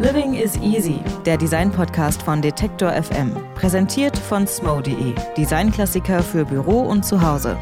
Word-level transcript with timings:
Living 0.00 0.34
is 0.34 0.56
Easy, 0.56 0.98
der 1.24 1.36
Design-Podcast 1.36 2.20
von 2.20 2.42
Detektor 2.42 2.90
FM. 2.90 3.30
Präsentiert 3.54 4.18
von 4.18 4.44
smo.de, 4.44 5.14
Designklassiker 5.36 6.20
für 6.20 6.44
Büro 6.44 6.80
und 6.80 7.04
Zuhause. 7.04 7.56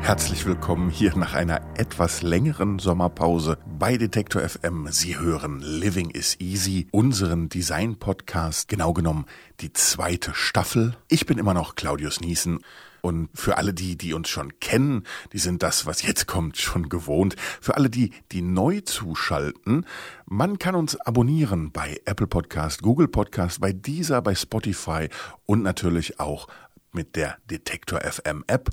Herzlich 0.00 0.46
willkommen 0.46 0.88
hier 0.88 1.14
nach 1.18 1.34
einer 1.34 1.60
etwas 1.76 2.22
längeren 2.22 2.78
Sommerpause 2.78 3.58
bei 3.78 3.98
Detektor 3.98 4.40
FM. 4.40 4.88
Sie 4.90 5.18
hören 5.18 5.60
Living 5.60 6.08
is 6.08 6.40
Easy, 6.40 6.88
unseren 6.92 7.50
Design-Podcast, 7.50 8.68
genau 8.68 8.94
genommen 8.94 9.26
die 9.60 9.74
zweite 9.74 10.32
Staffel. 10.32 10.96
Ich 11.08 11.26
bin 11.26 11.36
immer 11.36 11.52
noch 11.52 11.74
Claudius 11.74 12.22
Niesen. 12.22 12.60
Und 13.00 13.28
für 13.34 13.56
alle 13.56 13.72
die, 13.72 13.96
die 13.96 14.14
uns 14.14 14.28
schon 14.28 14.58
kennen, 14.60 15.04
die 15.32 15.38
sind 15.38 15.62
das, 15.62 15.86
was 15.86 16.02
jetzt 16.02 16.26
kommt, 16.26 16.56
schon 16.56 16.88
gewohnt. 16.88 17.36
Für 17.60 17.76
alle 17.76 17.90
die, 17.90 18.12
die 18.32 18.42
neu 18.42 18.80
zuschalten, 18.80 19.86
man 20.26 20.58
kann 20.58 20.74
uns 20.74 20.96
abonnieren 21.00 21.72
bei 21.72 22.00
Apple 22.04 22.26
Podcast, 22.26 22.82
Google 22.82 23.08
Podcast, 23.08 23.60
bei 23.60 23.72
Deezer, 23.72 24.22
bei 24.22 24.34
Spotify 24.34 25.08
und 25.46 25.62
natürlich 25.62 26.20
auch 26.20 26.48
mit 26.92 27.16
der 27.16 27.36
Detektor 27.50 28.00
FM 28.00 28.44
App. 28.46 28.70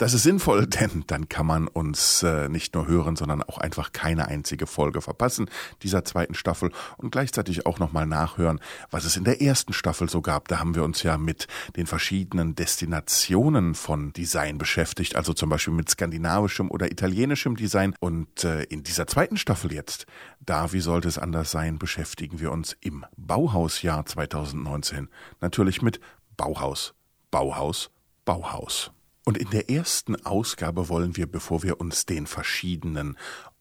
Das 0.00 0.14
ist 0.14 0.22
sinnvoll, 0.22 0.66
denn 0.66 1.04
dann 1.08 1.28
kann 1.28 1.44
man 1.44 1.68
uns 1.68 2.22
äh, 2.22 2.48
nicht 2.48 2.74
nur 2.74 2.86
hören, 2.86 3.16
sondern 3.16 3.42
auch 3.42 3.58
einfach 3.58 3.92
keine 3.92 4.28
einzige 4.28 4.66
Folge 4.66 5.02
verpassen 5.02 5.50
dieser 5.82 6.06
zweiten 6.06 6.32
Staffel 6.32 6.72
und 6.96 7.10
gleichzeitig 7.10 7.66
auch 7.66 7.78
nochmal 7.78 8.06
nachhören, 8.06 8.60
was 8.90 9.04
es 9.04 9.18
in 9.18 9.24
der 9.24 9.42
ersten 9.42 9.74
Staffel 9.74 10.08
so 10.08 10.22
gab. 10.22 10.48
Da 10.48 10.58
haben 10.58 10.74
wir 10.74 10.84
uns 10.84 11.02
ja 11.02 11.18
mit 11.18 11.48
den 11.76 11.86
verschiedenen 11.86 12.54
Destinationen 12.54 13.74
von 13.74 14.14
Design 14.14 14.56
beschäftigt, 14.56 15.16
also 15.16 15.34
zum 15.34 15.50
Beispiel 15.50 15.74
mit 15.74 15.90
skandinavischem 15.90 16.70
oder 16.70 16.90
italienischem 16.90 17.56
Design. 17.56 17.94
Und 18.00 18.42
äh, 18.42 18.62
in 18.62 18.82
dieser 18.82 19.06
zweiten 19.06 19.36
Staffel 19.36 19.70
jetzt, 19.70 20.06
da, 20.40 20.72
wie 20.72 20.80
sollte 20.80 21.08
es 21.08 21.18
anders 21.18 21.50
sein, 21.50 21.78
beschäftigen 21.78 22.40
wir 22.40 22.52
uns 22.52 22.74
im 22.80 23.04
Bauhausjahr 23.18 24.06
2019 24.06 25.10
natürlich 25.42 25.82
mit 25.82 26.00
Bauhaus, 26.38 26.94
Bauhaus, 27.30 27.90
Bauhaus. 28.24 28.92
Und 29.24 29.38
in 29.38 29.50
der 29.50 29.70
ersten 29.70 30.16
Ausgabe 30.24 30.88
wollen 30.88 31.16
wir, 31.16 31.26
bevor 31.26 31.62
wir 31.62 31.80
uns 31.80 32.06
den 32.06 32.26
verschiedenen 32.26 33.16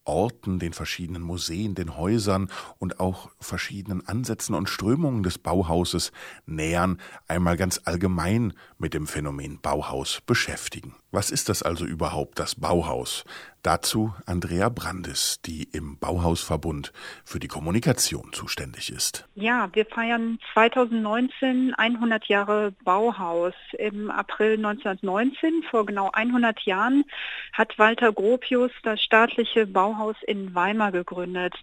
Orten, 0.06 0.58
den 0.58 0.74
verschiedenen 0.74 1.22
Museen, 1.22 1.76
den 1.76 1.96
Häusern 1.96 2.50
und 2.80 3.00
auch 3.00 3.30
verschiedenen 3.40 4.08
Ansätzen 4.08 4.56
und 4.56 4.68
Strömungen 4.68 5.22
des 5.22 5.38
Bauhauses 5.38 6.12
nähern, 6.48 7.00
einmal 7.28 7.58
ganz 7.58 7.82
allgemein 7.84 8.54
mit 8.80 8.96
dem 8.96 9.06
Phänomen 9.06 9.60
Bauhaus 9.62 10.22
beschäftigen. 10.26 10.96
Was 11.12 11.32
ist 11.32 11.50
das 11.50 11.64
also 11.64 11.86
überhaupt, 11.86 12.38
das 12.38 12.54
Bauhaus? 12.54 13.26
Dazu 13.64 14.14
Andrea 14.28 14.70
Brandis, 14.70 15.42
die 15.44 15.64
im 15.64 15.98
Bauhausverbund 15.98 16.94
für 17.26 17.40
die 17.40 17.48
Kommunikation 17.48 18.32
zuständig 18.32 18.92
ist. 18.92 19.28
Ja, 19.34 19.70
wir 19.74 19.88
feiern 19.88 20.38
2019 20.54 21.74
100 21.74 22.26
Jahre 22.26 22.74
Bauhaus. 22.84 23.56
Im 23.80 24.12
April 24.12 24.54
1919, 24.54 25.64
vor 25.72 25.88
genau 25.88 26.12
100 26.14 26.62
Jahren, 26.62 27.04
hat 27.54 27.80
Walter 27.80 28.14
Gropius 28.14 28.72
das 28.84 29.02
staatliche 29.02 29.66
Bauhaus 29.66 30.16
in 30.28 30.54
Weimar 30.54 30.92
gegründet. 30.92 31.56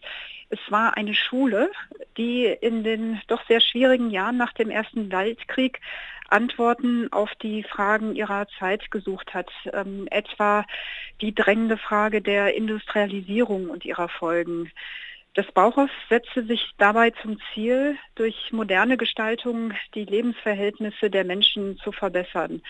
Es 0.48 0.58
war 0.68 0.96
eine 0.96 1.14
Schule, 1.14 1.70
die 2.16 2.44
in 2.44 2.84
den 2.84 3.20
doch 3.26 3.44
sehr 3.46 3.60
schwierigen 3.60 4.10
Jahren 4.10 4.36
nach 4.36 4.52
dem 4.52 4.70
Ersten 4.70 5.10
Weltkrieg 5.10 5.80
Antworten 6.28 7.12
auf 7.12 7.30
die 7.36 7.62
Fragen 7.62 8.16
ihrer 8.16 8.46
Zeit 8.58 8.90
gesucht 8.90 9.34
hat, 9.34 9.50
ähm, 9.72 10.08
etwa 10.10 10.64
die 11.20 11.34
drängende 11.34 11.76
Frage 11.76 12.20
der 12.20 12.54
Industrialisierung 12.54 13.70
und 13.70 13.84
ihrer 13.84 14.08
Folgen. 14.08 14.70
Das 15.34 15.46
Bauhaus 15.52 15.90
setzte 16.08 16.44
sich 16.44 16.72
dabei 16.78 17.10
zum 17.10 17.38
Ziel, 17.52 17.98
durch 18.14 18.52
moderne 18.52 18.96
Gestaltung 18.96 19.74
die 19.94 20.04
Lebensverhältnisse 20.04 21.10
der 21.10 21.24
Menschen 21.24 21.76
zu 21.78 21.92
verbessern. 21.92 22.62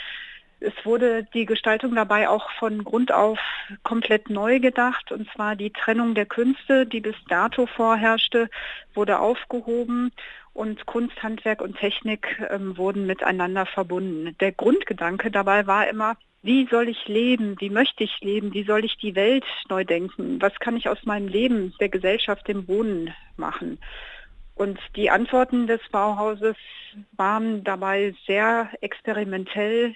Es 0.60 0.72
wurde 0.84 1.24
die 1.34 1.44
Gestaltung 1.44 1.94
dabei 1.94 2.28
auch 2.28 2.50
von 2.52 2.82
Grund 2.82 3.12
auf 3.12 3.38
komplett 3.82 4.30
neu 4.30 4.58
gedacht, 4.58 5.12
und 5.12 5.30
zwar 5.32 5.54
die 5.54 5.70
Trennung 5.70 6.14
der 6.14 6.26
Künste, 6.26 6.86
die 6.86 7.00
bis 7.00 7.16
dato 7.28 7.66
vorherrschte, 7.66 8.48
wurde 8.94 9.18
aufgehoben 9.18 10.12
und 10.54 10.86
Kunst, 10.86 11.22
Handwerk 11.22 11.60
und 11.60 11.78
Technik 11.78 12.42
ähm, 12.50 12.78
wurden 12.78 13.06
miteinander 13.06 13.66
verbunden. 13.66 14.34
Der 14.40 14.52
Grundgedanke 14.52 15.30
dabei 15.30 15.66
war 15.66 15.86
immer, 15.88 16.16
wie 16.42 16.66
soll 16.70 16.88
ich 16.88 17.06
leben, 17.06 17.56
wie 17.58 17.70
möchte 17.70 18.04
ich 18.04 18.20
leben, 18.20 18.54
wie 18.54 18.64
soll 18.64 18.84
ich 18.84 18.96
die 18.96 19.14
Welt 19.14 19.44
neu 19.68 19.84
denken, 19.84 20.40
was 20.40 20.54
kann 20.60 20.76
ich 20.76 20.88
aus 20.88 21.04
meinem 21.04 21.28
Leben, 21.28 21.74
der 21.80 21.90
Gesellschaft, 21.90 22.48
dem 22.48 22.66
Wohnen 22.68 23.12
machen. 23.36 23.78
Und 24.54 24.78
die 24.94 25.10
Antworten 25.10 25.66
des 25.66 25.80
Bauhauses 25.90 26.56
waren 27.16 27.62
dabei 27.62 28.14
sehr 28.26 28.70
experimentell, 28.80 29.94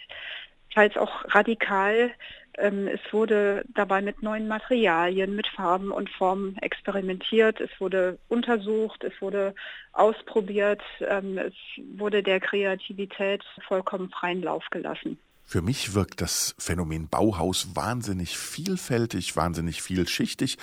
teils 0.74 0.96
auch 0.96 1.24
radikal. 1.26 2.10
Ähm, 2.58 2.88
es 2.88 3.00
wurde 3.12 3.64
dabei 3.74 4.02
mit 4.02 4.22
neuen 4.22 4.48
Materialien, 4.48 5.36
mit 5.36 5.46
Farben 5.46 5.90
und 5.90 6.10
Formen 6.10 6.56
experimentiert. 6.58 7.60
Es 7.60 7.70
wurde 7.78 8.18
untersucht, 8.28 9.04
es 9.04 9.12
wurde 9.20 9.54
ausprobiert, 9.92 10.82
ähm, 11.00 11.38
es 11.38 11.54
wurde 11.96 12.22
der 12.22 12.40
Kreativität 12.40 13.42
vollkommen 13.66 14.10
freien 14.10 14.42
Lauf 14.42 14.64
gelassen. 14.70 15.18
Für 15.50 15.62
mich 15.62 15.94
wirkt 15.94 16.20
das 16.20 16.54
Phänomen 16.58 17.08
Bauhaus 17.08 17.74
wahnsinnig 17.74 18.38
vielfältig, 18.38 19.34
wahnsinnig 19.34 19.82
vielschichtig. 19.82 20.58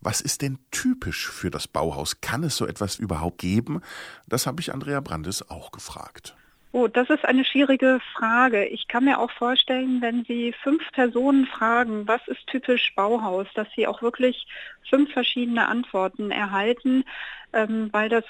Was 0.00 0.20
ist 0.20 0.42
denn 0.42 0.58
typisch 0.72 1.30
für 1.30 1.48
das 1.50 1.68
Bauhaus? 1.68 2.20
Kann 2.20 2.42
es 2.42 2.56
so 2.56 2.66
etwas 2.66 2.96
überhaupt 2.96 3.38
geben? 3.38 3.82
Das 4.26 4.48
habe 4.48 4.60
ich 4.60 4.74
Andrea 4.74 4.98
Brandes 4.98 5.48
auch 5.48 5.70
gefragt. 5.70 6.34
Oh, 6.74 6.88
das 6.88 7.10
ist 7.10 7.26
eine 7.26 7.44
schwierige 7.44 8.00
Frage. 8.14 8.64
Ich 8.64 8.88
kann 8.88 9.04
mir 9.04 9.18
auch 9.18 9.30
vorstellen, 9.30 10.00
wenn 10.00 10.24
Sie 10.24 10.54
fünf 10.54 10.90
Personen 10.92 11.44
fragen, 11.44 12.08
was 12.08 12.26
ist 12.28 12.46
typisch 12.46 12.94
Bauhaus, 12.94 13.46
dass 13.54 13.68
Sie 13.76 13.86
auch 13.86 14.00
wirklich 14.00 14.46
fünf 14.88 15.12
verschiedene 15.12 15.68
Antworten 15.68 16.30
erhalten, 16.30 17.04
ähm, 17.52 17.90
weil 17.92 18.08
das 18.08 18.24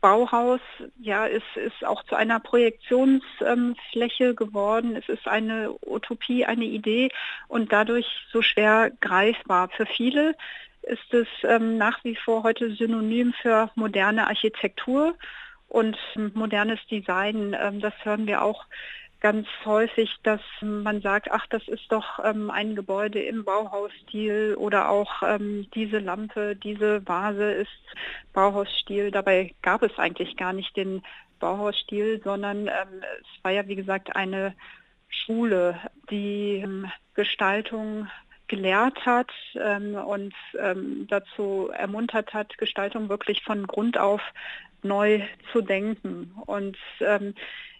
Bauhaus 0.00 0.60
ja 1.00 1.26
ist, 1.26 1.44
ist 1.54 1.84
auch 1.84 2.02
zu 2.04 2.14
einer 2.14 2.40
Projektionsfläche 2.40 4.24
ähm, 4.24 4.36
geworden. 4.36 4.96
Es 4.96 5.10
ist 5.10 5.28
eine 5.28 5.74
Utopie, 5.84 6.46
eine 6.46 6.64
Idee 6.64 7.10
und 7.48 7.74
dadurch 7.74 8.06
so 8.32 8.40
schwer 8.40 8.90
greifbar. 9.02 9.68
Für 9.68 9.84
viele 9.84 10.34
ist 10.80 11.12
es 11.12 11.28
ähm, 11.42 11.76
nach 11.76 12.02
wie 12.04 12.16
vor 12.16 12.42
heute 12.42 12.72
synonym 12.72 13.34
für 13.34 13.70
moderne 13.74 14.28
Architektur 14.28 15.14
und 15.72 15.96
modernes 16.34 16.78
Design, 16.90 17.56
ähm, 17.58 17.80
das 17.80 17.94
hören 18.02 18.26
wir 18.26 18.42
auch 18.42 18.66
ganz 19.20 19.46
häufig, 19.64 20.14
dass 20.22 20.42
man 20.60 21.00
sagt, 21.00 21.30
ach, 21.30 21.46
das 21.48 21.66
ist 21.66 21.90
doch 21.90 22.18
ähm, 22.22 22.50
ein 22.50 22.74
Gebäude 22.76 23.22
im 23.22 23.44
Bauhausstil 23.44 24.54
oder 24.58 24.90
auch 24.90 25.22
ähm, 25.22 25.66
diese 25.74 25.98
Lampe, 25.98 26.56
diese 26.56 27.06
Vase 27.06 27.52
ist 27.52 27.70
Bauhausstil. 28.34 29.10
Dabei 29.10 29.54
gab 29.62 29.82
es 29.82 29.98
eigentlich 29.98 30.36
gar 30.36 30.52
nicht 30.52 30.76
den 30.76 31.02
Bauhausstil, 31.38 32.20
sondern 32.22 32.66
ähm, 32.66 33.02
es 33.20 33.44
war 33.44 33.52
ja, 33.52 33.66
wie 33.66 33.76
gesagt, 33.76 34.14
eine 34.14 34.54
Schule, 35.08 35.78
die 36.10 36.60
ähm, 36.62 36.90
Gestaltung 37.14 38.08
gelehrt 38.48 39.06
hat 39.06 39.30
ähm, 39.54 39.94
und 39.94 40.34
ähm, 40.58 41.06
dazu 41.08 41.70
ermuntert 41.72 42.34
hat, 42.34 42.58
Gestaltung 42.58 43.08
wirklich 43.08 43.42
von 43.42 43.66
Grund 43.66 43.96
auf 43.96 44.20
neu 44.84 45.22
zu 45.52 45.60
denken. 45.60 46.32
Und 46.46 46.76
ähm, 47.00 47.34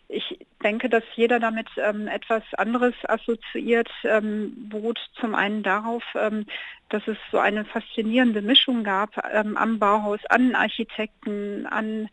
ich 0.09 0.39
denke, 0.63 0.89
dass 0.89 1.05
jeder 1.15 1.41
damit 1.41 1.69
ähm, 1.77 2.07
etwas 2.07 2.43
anderes 2.59 2.95
assoziiert, 3.05 3.91
ähm, 4.05 4.69
beruht 4.69 5.01
zum 5.19 5.35
einen 5.35 5.62
darauf, 5.62 6.05
ähm, 6.15 6.47
dass 6.91 7.07
es 7.09 7.17
so 7.31 7.39
eine 7.39 7.65
faszinierende 7.65 8.43
Mischung 8.43 8.85
gab 8.85 9.11
ähm, 9.33 9.57
am 9.57 9.79
Bauhaus, 9.79 10.21
an 10.29 10.55
Architekten, 10.55 11.67
an 11.67 12.09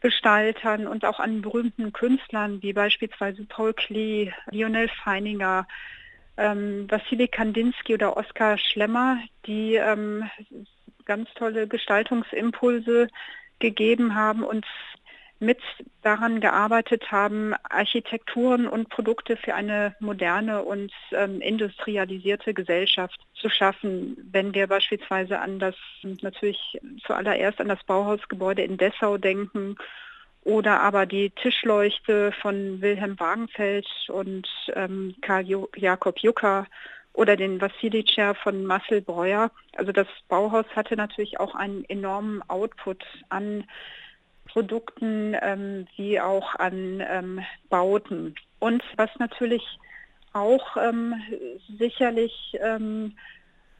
Gestaltern 0.00 0.86
und 0.86 1.04
auch 1.04 1.20
an 1.20 1.42
berühmten 1.42 1.92
Künstlern 1.92 2.62
wie 2.62 2.72
beispielsweise 2.72 3.44
Paul 3.44 3.74
Klee, 3.74 4.32
Lionel 4.50 4.88
Feininger, 4.88 5.66
ähm, 6.36 6.90
Wassily 6.90 7.28
Kandinsky 7.28 7.94
oder 7.94 8.16
Oskar 8.16 8.58
Schlemmer, 8.58 9.18
die 9.46 9.74
ähm, 9.74 10.28
ganz 11.04 11.28
tolle 11.34 11.66
Gestaltungsimpulse 11.68 13.08
gegeben 13.60 14.14
haben 14.14 14.42
und 14.42 14.66
mit 15.40 15.58
daran 16.02 16.40
gearbeitet 16.40 17.10
haben, 17.10 17.54
Architekturen 17.70 18.68
und 18.68 18.90
Produkte 18.90 19.38
für 19.38 19.54
eine 19.54 19.96
moderne 19.98 20.62
und 20.62 20.92
ähm, 21.12 21.40
industrialisierte 21.40 22.52
Gesellschaft 22.52 23.18
zu 23.34 23.48
schaffen. 23.48 24.18
Wenn 24.30 24.54
wir 24.54 24.66
beispielsweise 24.66 25.38
an 25.40 25.58
das, 25.58 25.74
natürlich 26.02 26.78
zuallererst 27.06 27.58
an 27.60 27.68
das 27.68 27.82
Bauhausgebäude 27.84 28.62
in 28.62 28.76
Dessau 28.76 29.16
denken 29.16 29.76
oder 30.44 30.80
aber 30.80 31.06
die 31.06 31.30
Tischleuchte 31.30 32.32
von 32.32 32.82
Wilhelm 32.82 33.18
Wagenfeld 33.18 33.86
und 34.08 34.46
ähm, 34.74 35.14
Karl 35.22 35.46
jo 35.46 35.68
Jakob 35.74 36.18
Jucker 36.18 36.66
oder 37.12 37.36
den 37.36 37.60
Vassili-Chair 37.60 38.34
von 38.34 38.64
Marcel 38.64 39.00
Breuer. 39.00 39.50
Also 39.76 39.92
das 39.92 40.06
Bauhaus 40.28 40.66
hatte 40.74 40.96
natürlich 40.96 41.40
auch 41.40 41.54
einen 41.54 41.84
enormen 41.84 42.42
Output 42.48 43.04
an 43.28 43.64
Produkten 44.46 45.36
ähm, 45.40 45.86
wie 45.96 46.20
auch 46.20 46.54
an 46.56 47.02
ähm, 47.08 47.40
Bauten. 47.68 48.34
Und 48.58 48.82
was 48.96 49.10
natürlich 49.18 49.64
auch 50.32 50.76
ähm, 50.76 51.14
sicherlich 51.78 52.56
ähm, 52.60 53.16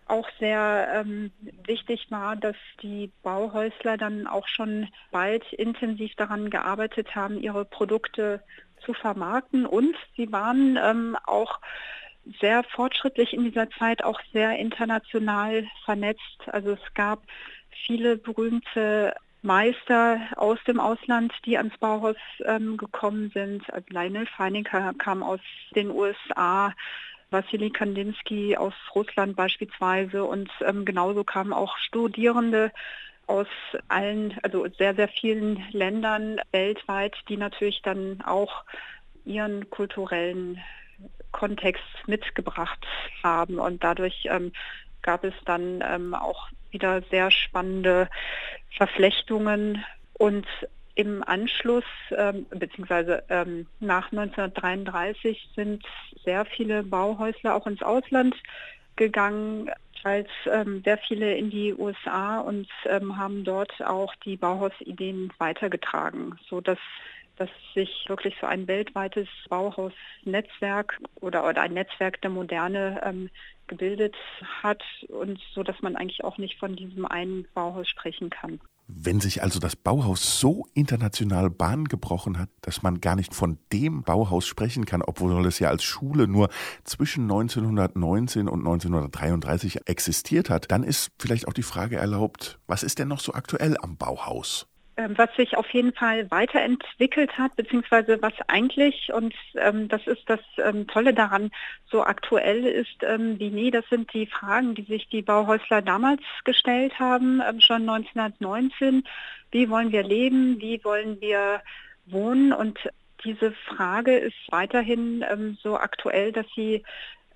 auch 0.06 0.28
sehr 0.40 0.88
ähm, 0.92 1.30
wichtig 1.66 2.10
war, 2.10 2.34
dass 2.34 2.56
die 2.82 3.12
Bauhäusler 3.22 3.96
dann 3.96 4.26
auch 4.26 4.48
schon 4.48 4.88
bald 5.12 5.52
intensiv 5.52 6.14
daran 6.16 6.50
gearbeitet 6.50 7.14
haben, 7.14 7.40
ihre 7.40 7.64
Produkte 7.64 8.42
zu 8.84 8.92
vermarkten 8.92 9.66
und 9.66 9.94
sie 10.16 10.32
waren 10.32 10.78
ähm, 10.82 11.16
auch 11.26 11.60
sehr 12.40 12.62
fortschrittlich 12.64 13.32
in 13.32 13.44
dieser 13.44 13.70
Zeit, 13.70 14.04
auch 14.04 14.20
sehr 14.32 14.58
international 14.58 15.66
vernetzt. 15.84 16.40
Also 16.46 16.72
es 16.72 16.94
gab 16.94 17.22
viele 17.86 18.16
berühmte 18.16 19.14
Meister 19.42 20.20
aus 20.36 20.58
dem 20.66 20.80
Ausland, 20.80 21.32
die 21.46 21.56
ans 21.56 21.76
Bauhaus 21.78 22.16
ähm, 22.44 22.76
gekommen 22.76 23.30
sind. 23.32 23.72
Also 23.72 23.86
Lionel 23.90 24.26
Feininger 24.26 24.92
kam 24.98 25.22
aus 25.22 25.40
den 25.74 25.90
USA, 25.90 26.74
Wassili 27.30 27.70
Kandinsky 27.70 28.56
aus 28.56 28.74
Russland 28.94 29.36
beispielsweise 29.36 30.24
und 30.24 30.50
ähm, 30.66 30.84
genauso 30.84 31.24
kamen 31.24 31.52
auch 31.52 31.76
Studierende 31.78 32.72
aus 33.26 33.46
allen, 33.88 34.36
also 34.42 34.66
sehr, 34.76 34.94
sehr 34.94 35.08
vielen 35.08 35.64
Ländern 35.70 36.40
weltweit, 36.50 37.14
die 37.28 37.36
natürlich 37.36 37.80
dann 37.82 38.20
auch 38.22 38.64
ihren 39.24 39.70
kulturellen 39.70 40.60
Kontext 41.32 41.84
mitgebracht 42.06 42.86
haben. 43.22 43.58
Und 43.58 43.82
dadurch 43.82 44.26
ähm, 44.30 44.52
gab 45.02 45.24
es 45.24 45.34
dann 45.44 45.82
ähm, 45.86 46.14
auch 46.14 46.48
wieder 46.70 47.02
sehr 47.10 47.30
spannende 47.30 48.08
Verflechtungen. 48.76 49.84
Und 50.14 50.46
im 50.94 51.22
Anschluss 51.26 51.84
ähm, 52.10 52.46
beziehungsweise 52.50 53.22
ähm, 53.28 53.66
nach 53.78 54.12
1933 54.12 55.50
sind 55.56 55.84
sehr 56.24 56.44
viele 56.44 56.82
Bauhäusler 56.82 57.54
auch 57.54 57.66
ins 57.66 57.82
Ausland 57.82 58.34
gegangen, 58.96 59.70
als 60.02 60.28
ähm, 60.50 60.82
sehr 60.84 60.98
viele 60.98 61.34
in 61.36 61.50
die 61.50 61.74
USA 61.74 62.40
und 62.40 62.68
ähm, 62.86 63.16
haben 63.16 63.44
dort 63.44 63.72
auch 63.82 64.14
die 64.24 64.36
Bauhausideen 64.36 65.32
weitergetragen, 65.38 66.38
so 66.48 66.60
dass 67.40 67.48
sich 67.74 68.04
wirklich 68.06 68.34
so 68.38 68.46
ein 68.46 68.68
weltweites 68.68 69.26
Bauhausnetzwerk 69.48 70.98
oder, 71.22 71.48
oder 71.48 71.62
ein 71.62 71.72
Netzwerk 71.72 72.20
der 72.20 72.28
Moderne 72.28 73.00
ähm, 73.02 73.30
gebildet 73.66 74.14
hat 74.62 74.82
und 75.08 75.40
so, 75.54 75.62
dass 75.62 75.80
man 75.80 75.96
eigentlich 75.96 76.22
auch 76.22 76.36
nicht 76.36 76.58
von 76.58 76.76
diesem 76.76 77.06
einen 77.06 77.48
Bauhaus 77.54 77.88
sprechen 77.88 78.28
kann. 78.28 78.60
Wenn 78.88 79.20
sich 79.20 79.42
also 79.42 79.58
das 79.58 79.74
Bauhaus 79.74 80.38
so 80.38 80.66
international 80.74 81.48
Bahn 81.48 81.86
gebrochen 81.86 82.38
hat, 82.38 82.50
dass 82.60 82.82
man 82.82 83.00
gar 83.00 83.16
nicht 83.16 83.34
von 83.34 83.58
dem 83.72 84.02
Bauhaus 84.02 84.46
sprechen 84.46 84.84
kann, 84.84 85.00
obwohl 85.00 85.46
es 85.46 85.60
ja 85.60 85.70
als 85.70 85.82
Schule 85.82 86.28
nur 86.28 86.50
zwischen 86.84 87.22
1919 87.22 88.48
und 88.48 88.60
1933 88.60 89.88
existiert 89.88 90.50
hat, 90.50 90.70
dann 90.70 90.82
ist 90.82 91.10
vielleicht 91.18 91.48
auch 91.48 91.54
die 91.54 91.62
Frage 91.62 91.96
erlaubt, 91.96 92.58
was 92.66 92.82
ist 92.82 92.98
denn 92.98 93.08
noch 93.08 93.20
so 93.20 93.32
aktuell 93.32 93.78
am 93.80 93.96
Bauhaus? 93.96 94.66
Ähm, 95.00 95.16
was 95.16 95.34
sich 95.34 95.56
auf 95.56 95.70
jeden 95.70 95.94
Fall 95.94 96.30
weiterentwickelt 96.30 97.38
hat, 97.38 97.56
beziehungsweise 97.56 98.20
was 98.20 98.34
eigentlich, 98.48 99.10
und 99.12 99.34
ähm, 99.54 99.88
das 99.88 100.06
ist 100.06 100.22
das 100.26 100.40
ähm, 100.58 100.86
Tolle 100.88 101.14
daran, 101.14 101.50
so 101.90 102.02
aktuell 102.02 102.66
ist 102.66 103.02
ähm, 103.02 103.38
wie 103.38 103.48
nie, 103.48 103.70
das 103.70 103.88
sind 103.88 104.12
die 104.12 104.26
Fragen, 104.26 104.74
die 104.74 104.82
sich 104.82 105.08
die 105.08 105.22
Bauhäusler 105.22 105.80
damals 105.80 106.20
gestellt 106.44 106.98
haben, 106.98 107.40
ähm, 107.40 107.60
schon 107.60 107.88
1919. 107.88 109.04
Wie 109.50 109.70
wollen 109.70 109.90
wir 109.90 110.02
leben? 110.02 110.60
Wie 110.60 110.84
wollen 110.84 111.18
wir 111.22 111.62
wohnen? 112.04 112.52
Und 112.52 112.78
diese 113.24 113.52
Frage 113.52 114.18
ist 114.18 114.36
weiterhin 114.50 115.24
ähm, 115.30 115.56
so 115.62 115.78
aktuell, 115.78 116.32
dass 116.32 116.46
sie 116.54 116.82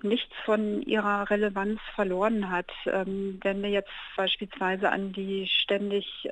nichts 0.03 0.35
von 0.43 0.83
ihrer 0.83 1.31
Relevanz 1.31 1.79
verloren 1.95 2.51
hat. 2.51 2.69
Wenn 2.83 3.63
wir 3.63 3.69
jetzt 3.69 3.89
beispielsweise 4.15 4.91
an 4.91 5.13
die 5.13 5.47
ständig 5.47 6.29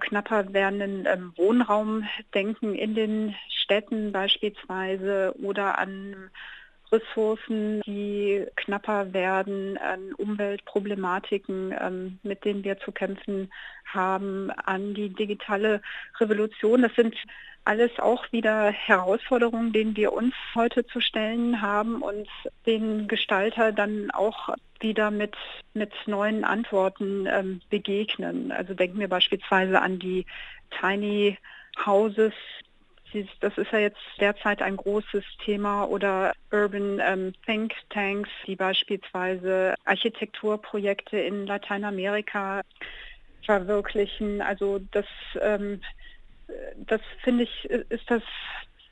knapper 0.00 0.52
werdenden 0.52 1.06
ähm, 1.06 1.32
Wohnraum 1.36 2.04
denken 2.34 2.74
in 2.74 2.94
den 2.94 3.34
Städten 3.48 4.12
beispielsweise 4.12 5.34
oder 5.42 5.78
an 5.78 6.30
Ressourcen, 6.90 7.82
die 7.82 8.46
knapper 8.56 9.12
werden, 9.12 9.76
an 9.78 10.14
Umweltproblematiken, 10.14 11.74
ähm, 11.78 12.18
mit 12.22 12.44
denen 12.44 12.64
wir 12.64 12.78
zu 12.78 12.92
kämpfen 12.92 13.52
haben, 13.84 14.50
an 14.50 14.94
die 14.94 15.10
digitale 15.10 15.82
Revolution. 16.18 16.82
Das 16.82 16.94
sind 16.94 17.14
alles 17.68 17.98
auch 17.98 18.32
wieder 18.32 18.70
Herausforderungen, 18.72 19.74
denen 19.74 19.94
wir 19.94 20.14
uns 20.14 20.34
heute 20.54 20.86
zu 20.86 21.02
stellen 21.02 21.60
haben 21.60 22.00
und 22.00 22.26
den 22.64 23.08
Gestalter 23.08 23.72
dann 23.72 24.10
auch 24.10 24.54
wieder 24.80 25.10
mit, 25.10 25.36
mit 25.74 25.92
neuen 26.06 26.44
Antworten 26.44 27.26
ähm, 27.26 27.60
begegnen. 27.68 28.52
Also 28.52 28.72
denken 28.72 28.98
wir 28.98 29.08
beispielsweise 29.08 29.82
an 29.82 29.98
die 29.98 30.24
Tiny 30.80 31.36
Houses. 31.84 32.32
Das 33.40 33.58
ist 33.58 33.70
ja 33.70 33.80
jetzt 33.80 34.00
derzeit 34.18 34.62
ein 34.62 34.78
großes 34.78 35.24
Thema 35.44 35.84
oder 35.84 36.32
Urban 36.50 37.02
ähm, 37.04 37.34
Think 37.44 37.74
Tanks, 37.90 38.30
die 38.46 38.56
beispielsweise 38.56 39.74
Architekturprojekte 39.84 41.18
in 41.18 41.46
Lateinamerika 41.46 42.62
verwirklichen. 43.42 44.40
Also 44.40 44.80
das 44.90 45.06
ähm, 45.42 45.82
das 46.76 47.00
finde 47.22 47.44
ich, 47.44 47.64
ist 47.64 48.10
das 48.10 48.22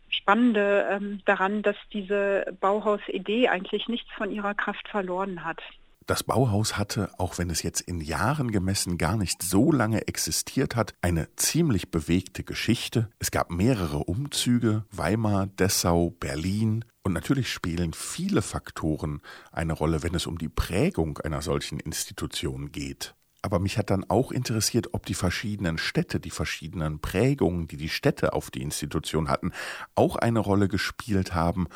Spannende 0.08 0.86
ähm, 0.90 1.20
daran, 1.24 1.62
dass 1.62 1.76
diese 1.92 2.56
Bauhausidee 2.60 3.48
eigentlich 3.48 3.88
nichts 3.88 4.10
von 4.16 4.30
ihrer 4.30 4.54
Kraft 4.54 4.88
verloren 4.88 5.44
hat. 5.44 5.60
Das 6.06 6.22
Bauhaus 6.22 6.78
hatte, 6.78 7.10
auch 7.18 7.36
wenn 7.38 7.50
es 7.50 7.64
jetzt 7.64 7.80
in 7.80 8.00
Jahren 8.00 8.52
gemessen 8.52 8.96
gar 8.96 9.16
nicht 9.16 9.42
so 9.42 9.72
lange 9.72 10.06
existiert 10.06 10.76
hat, 10.76 10.94
eine 11.02 11.34
ziemlich 11.34 11.90
bewegte 11.90 12.44
Geschichte. 12.44 13.10
Es 13.18 13.32
gab 13.32 13.50
mehrere 13.50 13.98
Umzüge, 13.98 14.84
Weimar, 14.92 15.48
Dessau, 15.48 16.10
Berlin, 16.10 16.84
und 17.02 17.12
natürlich 17.12 17.52
spielen 17.52 17.92
viele 17.92 18.42
Faktoren 18.42 19.20
eine 19.52 19.72
Rolle, 19.72 20.02
wenn 20.02 20.16
es 20.16 20.26
um 20.26 20.38
die 20.38 20.48
Prägung 20.48 21.18
einer 21.18 21.40
solchen 21.40 21.78
Institution 21.78 22.72
geht. 22.72 23.14
Aber 23.42 23.58
mich 23.58 23.78
hat 23.78 23.90
dann 23.90 24.04
auch 24.08 24.32
interessiert, 24.32 24.92
ob 24.92 25.06
die 25.06 25.14
verschiedenen 25.14 25.78
Städte, 25.78 26.18
die 26.20 26.30
verschiedenen 26.30 27.00
Prägungen, 27.00 27.68
die 27.68 27.76
die 27.76 27.88
Städte 27.88 28.32
auf 28.32 28.50
die 28.50 28.62
Institution 28.62 29.28
hatten, 29.28 29.52
auch 29.94 30.16
eine 30.16 30.40
Rolle 30.40 30.68
gespielt 30.68 31.34
haben 31.34 31.68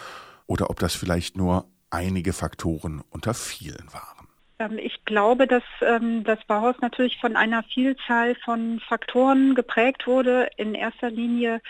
oder 0.46 0.70
ob 0.70 0.80
das 0.80 0.94
vielleicht 0.94 1.36
nur 1.36 1.66
einige 1.90 2.32
Faktoren 2.32 3.02
unter 3.10 3.34
vielen 3.34 3.92
waren. 3.92 4.28
Ähm, 4.58 4.78
ich 4.78 5.04
glaube, 5.04 5.46
dass 5.46 5.62
ähm, 5.80 6.24
das 6.24 6.38
Bauhaus 6.46 6.76
natürlich 6.80 7.18
von 7.18 7.36
einer 7.36 7.62
Vielzahl 7.64 8.34
von 8.44 8.80
Faktoren 8.80 9.54
geprägt 9.54 10.06
wurde. 10.06 10.48
In 10.56 10.74
erster 10.74 11.10
Linie 11.10 11.60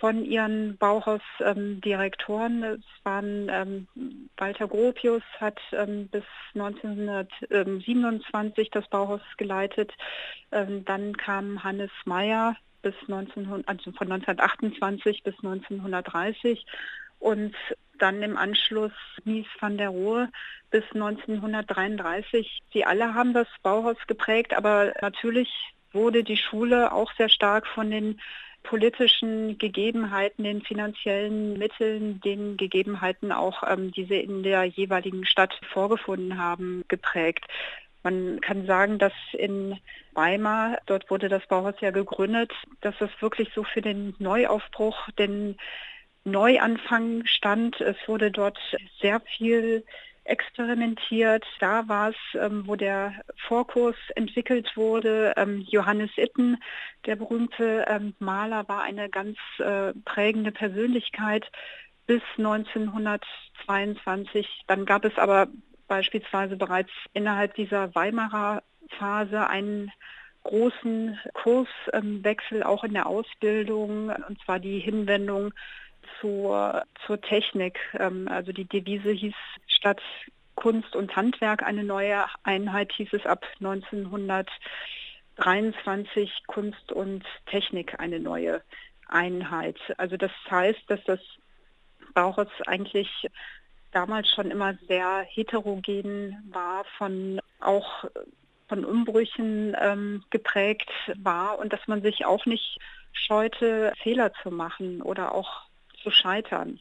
von 0.00 0.24
ihren 0.24 0.78
Bauhausdirektoren. 0.78 2.62
Ähm, 2.62 2.80
es 2.80 3.04
waren 3.04 3.50
ähm, 3.50 3.86
Walter 4.36 4.66
Gropius 4.66 5.22
hat 5.38 5.60
ähm, 5.72 6.08
bis 6.08 6.24
1927 6.54 8.70
das 8.70 8.88
Bauhaus 8.88 9.20
geleitet. 9.36 9.92
Ähm, 10.52 10.86
dann 10.86 11.14
kam 11.16 11.62
Hannes 11.62 11.90
Meyer 12.06 12.56
bis 12.80 12.94
1900, 13.02 13.68
also 13.68 13.92
von 13.92 14.10
1928 14.10 15.22
bis 15.22 15.34
1930 15.36 16.64
und 17.18 17.54
dann 17.98 18.22
im 18.22 18.36
Anschluss 18.36 18.92
Mies 19.24 19.46
van 19.60 19.76
der 19.76 19.90
Rohe 19.90 20.30
bis 20.70 20.84
1933. 20.94 22.62
Sie 22.72 22.84
alle 22.84 23.14
haben 23.14 23.34
das 23.34 23.48
Bauhaus 23.62 23.96
geprägt, 24.06 24.54
aber 24.54 24.92
natürlich 25.00 25.50
wurde 25.92 26.24
die 26.24 26.36
Schule 26.36 26.92
auch 26.92 27.12
sehr 27.16 27.28
stark 27.28 27.66
von 27.66 27.90
den 27.90 28.20
politischen 28.66 29.58
Gegebenheiten, 29.58 30.44
den 30.44 30.62
finanziellen 30.62 31.58
Mitteln, 31.58 32.20
den 32.20 32.56
Gegebenheiten 32.56 33.32
auch, 33.32 33.62
ähm, 33.66 33.92
die 33.92 34.04
sie 34.04 34.20
in 34.20 34.42
der 34.42 34.64
jeweiligen 34.64 35.24
Stadt 35.24 35.58
vorgefunden 35.72 36.38
haben, 36.38 36.84
geprägt. 36.88 37.44
Man 38.02 38.40
kann 38.40 38.66
sagen, 38.66 38.98
dass 38.98 39.12
in 39.32 39.78
Weimar, 40.12 40.78
dort 40.86 41.10
wurde 41.10 41.28
das 41.28 41.46
Bauhaus 41.46 41.74
ja 41.80 41.90
gegründet, 41.90 42.52
dass 42.80 42.94
es 43.00 43.10
wirklich 43.20 43.50
so 43.54 43.64
für 43.64 43.82
den 43.82 44.14
Neuaufbruch, 44.18 45.10
den 45.18 45.56
Neuanfang 46.24 47.24
stand. 47.26 47.80
Es 47.80 47.96
wurde 48.06 48.30
dort 48.30 48.58
sehr 49.00 49.20
viel 49.20 49.84
experimentiert. 50.26 51.44
Da 51.60 51.88
war 51.88 52.10
es, 52.10 52.16
ähm, 52.34 52.64
wo 52.66 52.76
der 52.76 53.14
Vorkurs 53.48 53.96
entwickelt 54.14 54.76
wurde. 54.76 55.32
Ähm, 55.36 55.64
Johannes 55.68 56.10
Itten, 56.16 56.58
der 57.06 57.16
berühmte 57.16 57.86
ähm, 57.88 58.14
Maler, 58.18 58.68
war 58.68 58.82
eine 58.82 59.08
ganz 59.08 59.38
äh, 59.58 59.94
prägende 60.04 60.52
Persönlichkeit 60.52 61.50
bis 62.06 62.20
1922. 62.38 64.64
Dann 64.66 64.84
gab 64.84 65.04
es 65.04 65.16
aber 65.18 65.48
beispielsweise 65.88 66.56
bereits 66.56 66.90
innerhalb 67.12 67.54
dieser 67.54 67.94
Weimarer 67.94 68.62
Phase 68.98 69.48
einen 69.48 69.92
großen 70.42 71.18
Kurswechsel 71.34 72.62
auch 72.62 72.84
in 72.84 72.92
der 72.92 73.06
Ausbildung, 73.06 74.10
und 74.10 74.38
zwar 74.44 74.60
die 74.60 74.78
Hinwendung 74.78 75.52
zur, 76.20 76.84
zur 77.04 77.20
Technik. 77.20 77.78
Ähm, 77.98 78.28
also 78.28 78.52
die 78.52 78.64
Devise 78.64 79.10
hieß 79.10 79.34
statt 79.76 80.00
Kunst 80.54 80.96
und 80.96 81.14
Handwerk 81.14 81.62
eine 81.62 81.84
neue 81.84 82.24
Einheit, 82.42 82.90
hieß 82.92 83.12
es 83.12 83.26
ab 83.26 83.44
1923 83.60 86.32
Kunst 86.46 86.90
und 86.92 87.22
Technik 87.46 88.00
eine 88.00 88.18
neue 88.18 88.62
Einheit. 89.06 89.78
Also 89.98 90.16
das 90.16 90.32
heißt, 90.50 90.80
dass 90.88 91.04
das 91.04 91.20
Bauhaus 92.14 92.48
eigentlich 92.66 93.28
damals 93.92 94.30
schon 94.30 94.50
immer 94.50 94.74
sehr 94.88 95.26
heterogen 95.28 96.42
war, 96.50 96.84
von 96.98 97.40
auch 97.60 98.06
von 98.68 98.84
Umbrüchen 98.84 99.76
ähm, 99.80 100.24
geprägt 100.30 100.90
war 101.16 101.58
und 101.58 101.72
dass 101.72 101.86
man 101.86 102.02
sich 102.02 102.26
auch 102.26 102.46
nicht 102.46 102.78
scheute, 103.12 103.92
Fehler 104.02 104.32
zu 104.42 104.50
machen 104.50 105.02
oder 105.02 105.34
auch 105.34 105.62
zu 106.02 106.10
scheitern. 106.10 106.80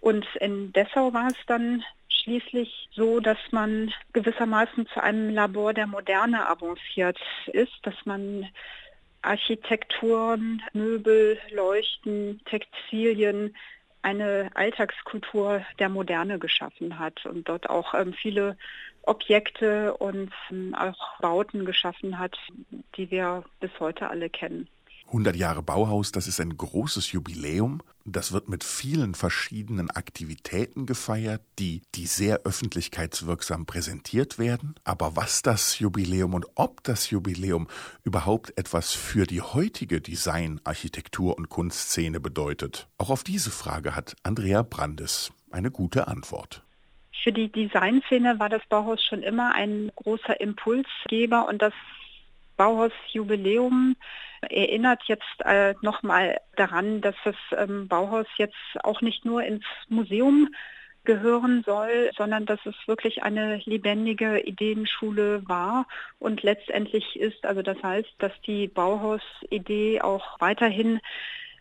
Und 0.00 0.26
in 0.36 0.72
Dessau 0.72 1.12
war 1.12 1.28
es 1.28 1.36
dann 1.46 1.84
schließlich 2.08 2.88
so, 2.92 3.20
dass 3.20 3.38
man 3.50 3.92
gewissermaßen 4.12 4.86
zu 4.88 5.02
einem 5.02 5.30
Labor 5.30 5.74
der 5.74 5.86
Moderne 5.86 6.48
avanciert 6.48 7.18
ist, 7.52 7.72
dass 7.82 7.94
man 8.04 8.48
Architekturen, 9.22 10.62
Möbel, 10.72 11.38
Leuchten, 11.50 12.40
Textilien, 12.46 13.54
eine 14.02 14.50
Alltagskultur 14.54 15.64
der 15.78 15.90
Moderne 15.90 16.38
geschaffen 16.38 16.98
hat 16.98 17.26
und 17.26 17.48
dort 17.48 17.68
auch 17.68 17.92
ähm, 17.92 18.14
viele 18.14 18.56
Objekte 19.02 19.94
und 19.94 20.32
ähm, 20.50 20.74
auch 20.74 21.18
Bauten 21.20 21.66
geschaffen 21.66 22.18
hat, 22.18 22.36
die 22.96 23.10
wir 23.10 23.44
bis 23.60 23.70
heute 23.78 24.08
alle 24.08 24.30
kennen. 24.30 24.68
100 25.10 25.34
Jahre 25.34 25.62
Bauhaus, 25.62 26.12
das 26.12 26.28
ist 26.28 26.40
ein 26.40 26.56
großes 26.56 27.10
Jubiläum. 27.10 27.82
Das 28.04 28.30
wird 28.32 28.48
mit 28.48 28.62
vielen 28.62 29.14
verschiedenen 29.14 29.90
Aktivitäten 29.90 30.86
gefeiert, 30.86 31.42
die, 31.58 31.82
die 31.96 32.06
sehr 32.06 32.42
öffentlichkeitswirksam 32.44 33.66
präsentiert 33.66 34.38
werden. 34.38 34.76
Aber 34.84 35.16
was 35.16 35.42
das 35.42 35.80
Jubiläum 35.80 36.34
und 36.34 36.46
ob 36.54 36.84
das 36.84 37.10
Jubiläum 37.10 37.66
überhaupt 38.04 38.56
etwas 38.56 38.94
für 38.94 39.26
die 39.26 39.42
heutige 39.42 40.00
Design-, 40.00 40.60
Architektur- 40.62 41.36
und 41.36 41.48
Kunstszene 41.48 42.20
bedeutet, 42.20 42.88
auch 42.96 43.10
auf 43.10 43.24
diese 43.24 43.50
Frage 43.50 43.96
hat 43.96 44.14
Andrea 44.22 44.62
Brandes 44.62 45.32
eine 45.50 45.72
gute 45.72 46.06
Antwort. 46.06 46.62
Für 47.24 47.32
die 47.32 47.50
Designszene 47.50 48.38
war 48.38 48.48
das 48.48 48.62
Bauhaus 48.68 49.04
schon 49.04 49.24
immer 49.24 49.54
ein 49.54 49.90
großer 49.96 50.40
Impulsgeber 50.40 51.48
und 51.48 51.60
das 51.60 51.74
Bauhausjubiläum 52.56 53.96
erinnert 54.42 55.02
jetzt 55.06 55.40
äh, 55.44 55.74
nochmal 55.82 56.40
daran, 56.56 57.00
dass 57.00 57.14
das 57.24 57.36
ähm, 57.56 57.88
Bauhaus 57.88 58.26
jetzt 58.36 58.56
auch 58.82 59.00
nicht 59.00 59.24
nur 59.24 59.42
ins 59.42 59.64
Museum 59.88 60.48
gehören 61.04 61.62
soll, 61.64 62.10
sondern 62.16 62.46
dass 62.46 62.60
es 62.66 62.74
wirklich 62.86 63.22
eine 63.22 63.56
lebendige 63.64 64.40
Ideenschule 64.40 65.42
war 65.48 65.86
und 66.18 66.42
letztendlich 66.42 67.18
ist. 67.18 67.44
Also 67.46 67.62
das 67.62 67.82
heißt, 67.82 68.10
dass 68.18 68.32
die 68.46 68.68
Bauhaus-Idee 68.68 70.02
auch 70.02 70.38
weiterhin 70.40 71.00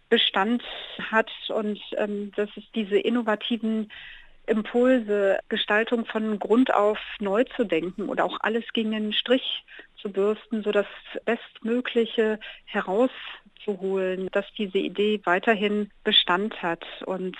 Bestand 0.10 0.64
hat 1.12 1.32
und 1.50 1.80
ähm, 1.98 2.32
dass 2.36 2.50
es 2.58 2.64
diese 2.74 2.98
innovativen 2.98 3.92
Impulse, 4.50 5.40
Gestaltung 5.48 6.06
von 6.06 6.40
Grund 6.40 6.74
auf 6.74 6.98
neu 7.20 7.44
zu 7.56 7.64
denken 7.64 8.10
oder 8.10 8.26
auch 8.26 8.38
alles 8.42 8.66
gegen 8.74 8.92
den 8.92 9.14
Strich 9.14 9.64
zu 10.02 10.12
bürsten, 10.12 10.64
so 10.64 10.72
das 10.72 10.88
Bestmögliche 11.26 12.40
herauszuholen, 12.66 14.30
dass 14.32 14.46
diese 14.58 14.78
Idee 14.78 15.22
weiterhin 15.24 15.92
Bestand 16.04 16.62
hat. 16.62 16.84
Und 17.06 17.38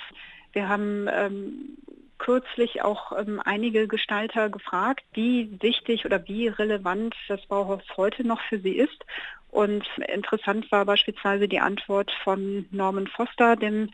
wir 0.54 0.70
haben 0.70 1.08
ähm, 1.12 1.78
kürzlich 2.20 2.84
auch 2.84 3.12
ähm, 3.18 3.42
einige 3.44 3.88
Gestalter 3.88 4.50
gefragt, 4.50 5.04
wie 5.14 5.50
wichtig 5.62 6.06
oder 6.06 6.28
wie 6.28 6.48
relevant 6.48 7.16
das 7.28 7.46
Bauhaus 7.48 7.82
heute 7.98 8.28
noch 8.28 8.42
für 8.42 8.60
sie 8.60 8.78
ist. 8.78 9.06
Und 9.52 9.84
interessant 10.08 10.72
war 10.72 10.86
beispielsweise 10.86 11.48
die 11.48 11.60
Antwort 11.60 12.12
von 12.24 12.68
Norman 12.70 13.08
Foster, 13.08 13.56
dem 13.56 13.90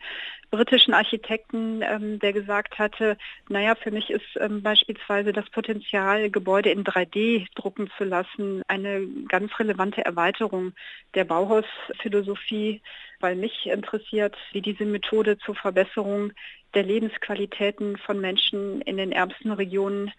britischen 0.50 0.92
Architekten, 0.92 1.82
ähm, 1.82 2.18
der 2.18 2.32
gesagt 2.32 2.78
hatte, 2.78 3.16
naja, 3.48 3.74
für 3.74 3.90
mich 3.90 4.10
ist 4.10 4.36
ähm, 4.38 4.62
beispielsweise 4.62 5.32
das 5.32 5.48
Potenzial, 5.50 6.30
Gebäude 6.30 6.70
in 6.70 6.84
3D 6.84 7.46
drucken 7.54 7.90
zu 7.96 8.04
lassen, 8.04 8.62
eine 8.68 9.06
ganz 9.28 9.58
relevante 9.58 10.04
Erweiterung 10.04 10.72
der 11.14 11.24
Bauhausphilosophie, 11.24 12.82
weil 13.20 13.34
mich 13.34 13.66
interessiert, 13.66 14.36
wie 14.52 14.60
diese 14.60 14.84
Methode 14.84 15.38
zur 15.38 15.54
Verbesserung 15.54 16.32
der 16.76 16.84
Lebensqualitäten 16.84 17.96
von 17.96 18.20
Menschen 18.20 18.82
in 18.82 18.98
den 18.98 19.10
ärmsten 19.10 19.50
Regionen 19.50 20.12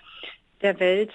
der 0.62 0.80
Welt 0.80 1.14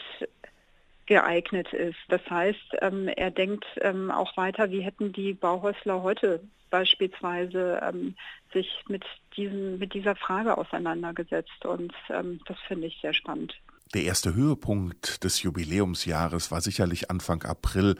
geeignet 1.07 1.73
ist. 1.73 1.99
Das 2.09 2.23
heißt, 2.31 2.77
ähm, 2.81 3.09
er 3.09 3.33
denkt 3.33 3.67
ähm, 3.81 4.13
auch 4.13 4.37
weiter, 4.37 4.71
wie 4.71 4.83
hätten 4.83 5.13
die 5.13 5.35
Bauhäusler 5.35 6.03
heute 6.03 6.41
beispielsweise 6.71 7.81
ähm, 7.83 8.15
sich 8.53 8.69
mit, 8.89 9.05
diesem, 9.37 9.79
mit 9.79 9.95
dieser 9.95 10.15
Frage 10.15 10.57
auseinandergesetzt. 10.57 11.65
Und 11.65 11.93
ähm, 12.09 12.41
das 12.47 12.57
finde 12.69 12.87
ich 12.87 12.99
sehr 13.03 13.13
spannend. 13.13 13.61
Der 13.95 14.05
erste 14.05 14.35
Höhepunkt 14.35 15.25
des 15.25 15.43
Jubiläumsjahres 15.43 16.53
war 16.53 16.61
sicherlich 16.61 17.11
Anfang 17.11 17.43
April 17.43 17.97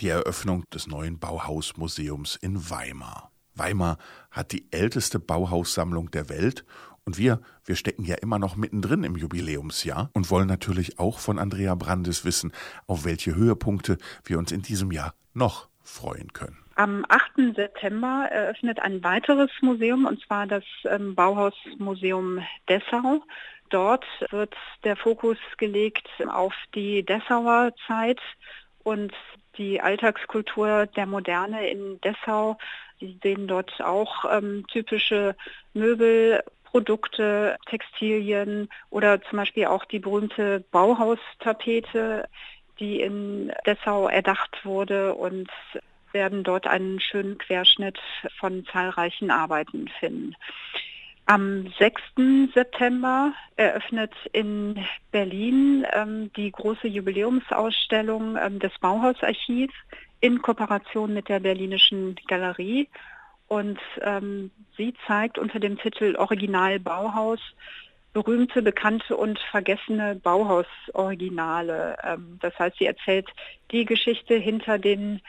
die 0.00 0.08
Eröffnung 0.08 0.64
des 0.70 0.86
neuen 0.86 1.18
Bauhausmuseums 1.18 2.36
in 2.36 2.70
Weimar. 2.70 3.30
Weimar 3.58 3.98
hat 4.30 4.52
die 4.52 4.66
älteste 4.70 5.18
Bauhaussammlung 5.18 6.10
der 6.10 6.28
Welt 6.28 6.64
und 7.04 7.16
wir, 7.16 7.40
wir 7.64 7.74
stecken 7.74 8.04
ja 8.04 8.16
immer 8.16 8.38
noch 8.38 8.56
mittendrin 8.56 9.02
im 9.02 9.16
Jubiläumsjahr 9.16 10.10
und 10.12 10.30
wollen 10.30 10.46
natürlich 10.46 10.98
auch 10.98 11.18
von 11.18 11.38
Andrea 11.38 11.74
Brandes 11.74 12.24
wissen, 12.26 12.52
auf 12.86 13.06
welche 13.06 13.34
Höhepunkte 13.34 13.96
wir 14.24 14.38
uns 14.38 14.52
in 14.52 14.60
diesem 14.60 14.92
Jahr 14.92 15.14
noch 15.32 15.68
freuen 15.82 16.32
können. 16.34 16.58
Am 16.74 17.06
8. 17.08 17.56
September 17.56 18.28
eröffnet 18.30 18.78
ein 18.80 19.02
weiteres 19.02 19.50
Museum, 19.62 20.04
und 20.04 20.20
zwar 20.20 20.46
das 20.46 20.64
ähm, 20.84 21.14
Bauhausmuseum 21.14 22.40
Dessau. 22.68 23.22
Dort 23.70 24.04
wird 24.30 24.54
der 24.84 24.96
Fokus 24.96 25.38
gelegt 25.56 26.06
auf 26.28 26.54
die 26.74 27.04
Dessauer 27.04 27.72
Zeit 27.86 28.20
und 28.84 29.12
die 29.56 29.80
Alltagskultur 29.80 30.86
der 30.86 31.06
Moderne 31.06 31.68
in 31.68 32.00
Dessau. 32.00 32.58
Sie 33.00 33.18
sehen 33.22 33.46
dort 33.48 33.80
auch 33.80 34.24
ähm, 34.30 34.64
typische 34.68 35.36
Möbel 35.74 36.42
Produkte, 36.64 37.56
Textilien 37.66 38.68
oder 38.90 39.22
zum 39.22 39.38
Beispiel 39.38 39.66
auch 39.66 39.84
die 39.86 39.98
berühmte 39.98 40.64
Bauhaustapete, 40.70 42.28
die 42.78 43.00
in 43.00 43.52
Dessau 43.64 44.08
erdacht 44.08 44.64
wurde 44.64 45.14
und 45.14 45.48
werden 46.12 46.44
dort 46.44 46.66
einen 46.66 47.00
schönen 47.00 47.38
Querschnitt 47.38 47.98
von 48.38 48.66
zahlreichen 48.66 49.30
Arbeiten 49.30 49.88
finden. 50.00 50.34
Am 51.26 51.70
6. 51.78 52.00
September 52.54 53.34
eröffnet 53.56 54.14
in 54.32 54.82
Berlin 55.10 55.86
ähm, 55.92 56.30
die 56.34 56.50
große 56.50 56.88
Jubiläumsausstellung 56.88 58.38
ähm, 58.38 58.58
des 58.58 58.72
Bauhausarchivs 58.78 59.74
in 60.20 60.42
Kooperation 60.42 61.14
mit 61.14 61.28
der 61.28 61.40
Berlinischen 61.40 62.16
Galerie 62.26 62.88
und 63.48 63.78
ähm, 64.02 64.50
sie 64.76 64.94
zeigt 65.06 65.38
unter 65.38 65.58
dem 65.58 65.78
Titel 65.78 66.16
Original 66.16 66.78
Bauhaus 66.78 67.40
berühmte, 68.12 68.62
bekannte 68.62 69.16
und 69.16 69.38
vergessene 69.50 70.16
Bauhaus-Originale. 70.16 71.96
Ähm, 72.02 72.38
das 72.40 72.58
heißt, 72.58 72.78
sie 72.78 72.86
erzählt 72.86 73.28
die 73.70 73.84
Geschichte 73.84 74.34
hinter 74.34 74.78
den 74.78 75.20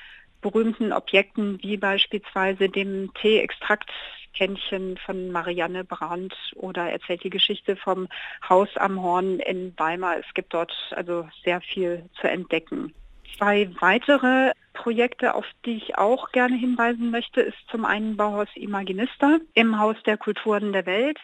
berühmten 0.41 0.93
Objekten 0.93 1.61
wie 1.61 1.77
beispielsweise 1.77 2.69
dem 2.69 3.13
Tee-Extraktkännchen 3.15 4.97
von 4.97 5.31
Marianne 5.31 5.83
Brandt 5.83 6.33
oder 6.55 6.89
erzählt 6.89 7.23
die 7.23 7.29
Geschichte 7.29 7.75
vom 7.75 8.07
Haus 8.47 8.69
am 8.75 9.01
Horn 9.01 9.39
in 9.39 9.73
Weimar. 9.77 10.17
Es 10.17 10.33
gibt 10.33 10.53
dort 10.53 10.73
also 10.91 11.27
sehr 11.43 11.61
viel 11.61 12.09
zu 12.19 12.29
entdecken. 12.29 12.93
Zwei 13.37 13.69
weitere 13.79 14.51
Projekte, 14.73 15.35
auf 15.35 15.45
die 15.65 15.77
ich 15.77 15.97
auch 15.97 16.31
gerne 16.31 16.55
hinweisen 16.55 17.11
möchte, 17.11 17.41
ist 17.41 17.57
zum 17.69 17.85
einen 17.85 18.17
Bauhaus 18.17 18.47
Imaginista 18.55 19.37
im 19.53 19.79
Haus 19.79 19.97
der 20.05 20.17
Kulturen 20.17 20.73
der 20.73 20.85
Welt. 20.85 21.19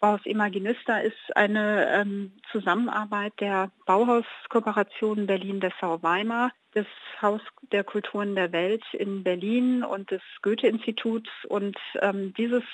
Bauhaus 0.00 0.24
Imaginista 0.26 0.98
ist 0.98 1.36
eine 1.36 1.88
ähm, 1.90 2.32
Zusammenarbeit 2.52 3.32
der 3.40 3.70
Bauhauskooperation 3.86 5.26
Berlin-Dessau-Weimar, 5.26 6.52
des 6.74 6.86
Haus 7.22 7.40
der 7.72 7.84
Kulturen 7.84 8.34
der 8.34 8.52
Welt 8.52 8.84
in 8.92 9.22
Berlin 9.22 9.82
und 9.82 10.10
des 10.10 10.20
Goethe-Instituts. 10.42 11.30
Und 11.48 11.78
ähm, 12.02 12.34
dieses 12.34 12.64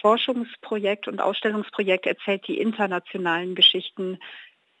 Forschungsprojekt 0.00 1.08
und 1.08 1.20
Ausstellungsprojekt 1.20 2.06
erzählt 2.06 2.46
die 2.46 2.58
internationalen 2.58 3.54
Geschichten 3.54 4.18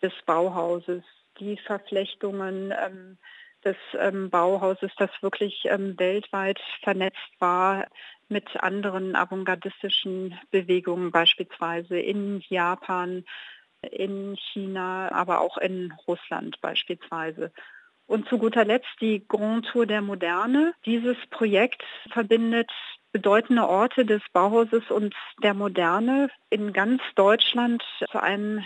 des 0.02 0.12
Bauhauses, 0.24 1.02
die 1.38 1.56
Verflechtungen 1.56 2.72
ähm, 2.72 3.18
des 3.64 3.76
ähm, 3.98 4.30
Bauhauses, 4.30 4.90
das 4.98 5.10
wirklich 5.20 5.64
ähm, 5.66 5.98
weltweit 5.98 6.60
vernetzt 6.82 7.32
war 7.38 7.86
mit 8.28 8.62
anderen 8.62 9.14
avantgardistischen 9.14 10.38
Bewegungen, 10.50 11.10
beispielsweise 11.10 11.98
in 11.98 12.42
Japan, 12.48 13.24
in 13.90 14.36
China, 14.36 15.10
aber 15.12 15.40
auch 15.40 15.58
in 15.58 15.92
Russland 16.06 16.60
beispielsweise. 16.60 17.52
Und 18.06 18.28
zu 18.28 18.38
guter 18.38 18.64
Letzt 18.64 19.00
die 19.00 19.26
Grand 19.26 19.66
Tour 19.66 19.86
der 19.86 20.02
Moderne. 20.02 20.74
Dieses 20.84 21.16
Projekt 21.30 21.82
verbindet 22.10 22.70
bedeutende 23.12 23.68
Orte 23.68 24.04
des 24.04 24.22
Bauhauses 24.32 24.90
und 24.90 25.14
der 25.42 25.54
Moderne 25.54 26.30
in 26.50 26.72
ganz 26.72 27.02
Deutschland 27.14 27.82
zu 28.10 28.22
einem 28.22 28.64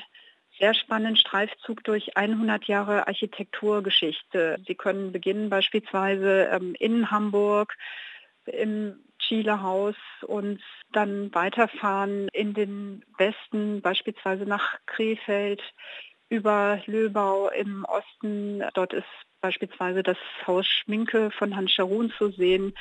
sehr 0.58 0.74
spannenden 0.74 1.16
Streifzug 1.16 1.84
durch 1.84 2.16
100 2.16 2.64
Jahre 2.64 3.06
Architekturgeschichte. 3.06 4.58
Sie 4.66 4.74
können 4.74 5.12
beginnen 5.12 5.50
beispielsweise 5.50 6.48
ähm, 6.52 6.74
in 6.78 7.10
Hamburg 7.10 7.76
im 8.46 8.96
Chile 9.18 9.62
Haus 9.62 9.96
und 10.26 10.60
dann 10.92 11.34
weiterfahren 11.34 12.28
in 12.32 12.54
den 12.54 13.04
Westen, 13.18 13.80
beispielsweise 13.82 14.44
nach 14.44 14.78
Krefeld, 14.86 15.62
über 16.28 16.80
Löbau 16.86 17.48
im 17.50 17.84
Osten. 17.84 18.62
Dort 18.74 18.92
ist 18.92 19.06
beispielsweise 19.40 20.02
das 20.02 20.18
Haus 20.46 20.66
Schminke 20.66 21.30
von 21.30 21.54
Hans 21.54 21.72
Scharun 21.72 22.12
zu 22.18 22.30
sehen, 22.30 22.74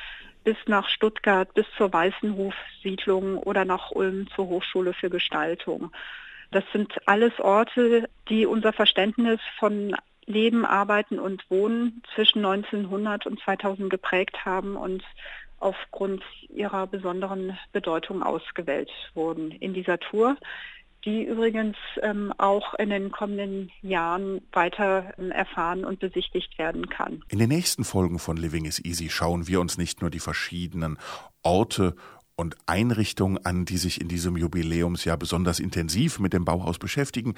bis 0.44 0.58
nach 0.68 0.90
Stuttgart, 0.90 1.54
bis 1.54 1.66
zur 1.78 1.92
Weißenhof-Siedlung 1.92 3.38
oder 3.38 3.66
nach 3.66 3.92
Ulm 3.92 4.28
zur 4.36 4.48
Hochschule 4.48 4.94
für 4.94 5.10
Gestaltung. 5.10 5.92
Das 6.52 6.64
sind 6.72 6.94
alles 7.06 7.34
Orte, 7.40 8.10
die 8.30 8.46
unser 8.46 8.74
Verständnis 8.74 9.40
von 9.60 9.96
Leben, 10.26 10.66
Arbeiten 10.66 11.20
und 11.20 11.50
Wohnen 11.50 12.02
zwischen 12.14 12.44
1900 12.44 13.28
und 13.28 13.40
2000 13.42 13.90
geprägt 13.90 14.46
haben 14.46 14.76
und 14.76 15.04
aufgrund 15.60 16.24
ihrer 16.50 16.88
besonderen 16.88 17.58
Bedeutung 17.72 18.24
ausgewählt 18.24 18.90
wurden 19.14 19.52
in 19.52 19.74
dieser 19.74 20.00
Tour, 20.00 20.38
die 21.06 21.24
übrigens 21.24 21.78
ähm, 22.02 22.34
auch 22.38 22.74
in 22.76 22.90
den 22.90 23.12
kommenden 23.12 23.72
Jahren 23.82 24.42
weiter 24.52 25.14
ähm, 25.20 25.32
erfahren 25.32 25.86
und 25.86 26.00
besichtigt 26.00 26.58
werden 26.58 26.90
kann. 26.90 27.24
In 27.30 27.40
den 27.40 27.50
nächsten 27.50 27.84
Folgen 27.84 28.18
von 28.18 28.38
Living 28.38 28.66
is 28.66 28.84
Easy 28.84 29.10
schauen 29.10 29.48
wir 29.48 29.62
uns 29.62 29.78
nicht 29.78 30.02
nur 30.02 30.10
die 30.10 30.20
verschiedenen 30.20 30.98
Orte 31.44 31.96
und 32.36 32.56
Einrichtungen 32.66 33.44
an, 33.46 33.66
die 33.66 33.78
sich 33.78 34.02
in 34.02 34.08
diesem 34.08 34.36
Jubiläumsjahr 34.38 35.18
besonders 35.18 35.60
intensiv 35.60 36.20
mit 36.20 36.34
dem 36.34 36.46
Bauhaus 36.46 36.78
beschäftigen. 36.78 37.36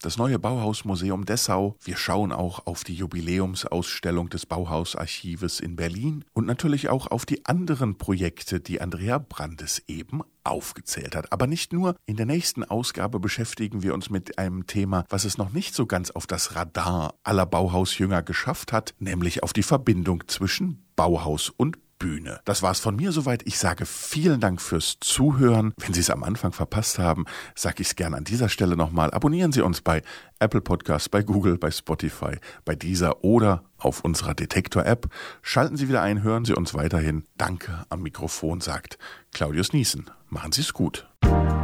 Das 0.00 0.16
neue 0.16 0.38
Bauhausmuseum 0.38 1.24
Dessau. 1.24 1.76
Wir 1.82 1.96
schauen 1.96 2.32
auch 2.32 2.66
auf 2.66 2.84
die 2.84 2.94
Jubiläumsausstellung 2.94 4.30
des 4.30 4.46
Bauhausarchives 4.46 5.60
in 5.60 5.76
Berlin 5.76 6.24
und 6.32 6.46
natürlich 6.46 6.88
auch 6.88 7.08
auf 7.08 7.26
die 7.26 7.44
anderen 7.46 7.98
Projekte, 7.98 8.60
die 8.60 8.80
Andrea 8.80 9.18
Brandes 9.18 9.82
eben 9.86 10.22
aufgezählt 10.44 11.14
hat. 11.14 11.32
Aber 11.32 11.46
nicht 11.46 11.72
nur. 11.72 11.96
In 12.06 12.16
der 12.16 12.26
nächsten 12.26 12.64
Ausgabe 12.64 13.20
beschäftigen 13.20 13.82
wir 13.82 13.94
uns 13.94 14.08
mit 14.08 14.38
einem 14.38 14.66
Thema, 14.66 15.04
was 15.08 15.24
es 15.24 15.36
noch 15.36 15.52
nicht 15.52 15.74
so 15.74 15.86
ganz 15.86 16.10
auf 16.10 16.26
das 16.26 16.54
Radar 16.54 17.14
aller 17.22 17.46
Bauhausjünger 17.46 18.22
geschafft 18.22 18.72
hat, 18.72 18.94
nämlich 18.98 19.42
auf 19.42 19.52
die 19.52 19.62
Verbindung 19.62 20.24
zwischen 20.26 20.86
Bauhaus 20.96 21.50
und 21.50 21.78
Bühne. 21.98 22.40
Das 22.44 22.62
war's 22.62 22.80
von 22.80 22.96
mir 22.96 23.12
soweit. 23.12 23.42
Ich 23.46 23.58
sage 23.58 23.86
vielen 23.86 24.40
Dank 24.40 24.60
fürs 24.60 24.98
Zuhören. 25.00 25.72
Wenn 25.78 25.94
Sie 25.94 26.00
es 26.00 26.10
am 26.10 26.22
Anfang 26.22 26.52
verpasst 26.52 26.98
haben, 26.98 27.24
sage 27.54 27.82
ich 27.82 27.88
es 27.88 27.96
gerne 27.96 28.16
an 28.16 28.24
dieser 28.24 28.48
Stelle 28.48 28.76
nochmal. 28.76 29.10
Abonnieren 29.10 29.52
Sie 29.52 29.60
uns 29.60 29.80
bei 29.80 30.02
Apple 30.38 30.60
Podcasts, 30.60 31.08
bei 31.08 31.22
Google, 31.22 31.58
bei 31.58 31.70
Spotify, 31.70 32.36
bei 32.64 32.74
dieser 32.74 33.24
oder 33.24 33.64
auf 33.78 34.04
unserer 34.04 34.34
Detektor-App. 34.34 35.08
Schalten 35.42 35.76
Sie 35.76 35.88
wieder 35.88 36.02
ein, 36.02 36.22
hören 36.22 36.44
Sie 36.44 36.54
uns 36.54 36.74
weiterhin. 36.74 37.24
Danke 37.36 37.84
am 37.88 38.02
Mikrofon, 38.02 38.60
sagt 38.60 38.98
Claudius 39.32 39.72
Niesen. 39.72 40.10
Machen 40.28 40.52
Sie 40.52 40.60
es 40.60 40.72
gut. 40.72 41.08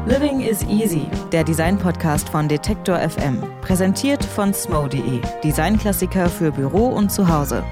Living 0.07 0.41
is 0.41 0.63
Easy, 0.65 1.07
der 1.33 1.45
Design-Podcast 1.45 2.29
von 2.29 2.47
Detektor 2.49 2.99
FM. 2.99 3.43
Präsentiert 3.63 4.23
von 4.23 4.53
smo.de, 4.53 5.21
Designklassiker 5.43 6.29
für 6.29 6.53
Büro 6.53 6.89
und 6.89 7.11
Zuhause. 7.11 7.65